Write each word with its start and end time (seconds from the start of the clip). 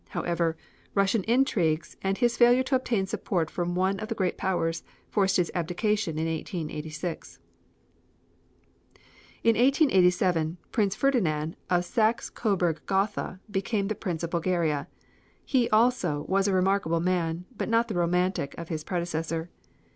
However, 0.09 0.57
Russian 0.95 1.23
intrigues, 1.25 1.95
and 2.01 2.17
his 2.17 2.35
failure 2.35 2.63
to 2.63 2.75
obtain 2.75 3.05
support 3.05 3.51
from 3.51 3.75
one 3.75 3.99
of 3.99 4.07
the 4.07 4.15
great 4.15 4.35
powers, 4.35 4.81
forced 5.11 5.37
his 5.37 5.51
abdication 5.53 6.17
in 6.17 6.25
1886. 6.25 7.37
In 9.43 9.51
1887 9.55 10.57
Prince 10.71 10.95
Ferdinand 10.95 11.55
of 11.69 11.85
Saxe 11.85 12.31
Coburg 12.31 12.81
Gotha 12.87 13.41
became 13.51 13.89
the 13.89 13.93
Prince 13.93 14.23
of 14.23 14.31
Bulgaria. 14.31 14.87
He, 15.45 15.69
also, 15.69 16.25
was 16.27 16.47
a 16.47 16.53
remarkable 16.55 16.99
man, 16.99 17.45
but 17.55 17.69
not 17.69 17.87
the 17.87 17.93
romantic 17.93 18.55
of 18.57 18.69
his 18.69 18.83
predecessor. 18.83 19.51